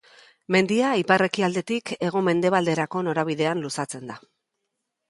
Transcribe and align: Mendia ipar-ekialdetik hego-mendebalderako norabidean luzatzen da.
Mendia 0.53 0.93
ipar-ekialdetik 1.01 1.93
hego-mendebalderako 2.09 3.07
norabidean 3.11 3.65
luzatzen 3.69 4.13
da. 4.15 4.23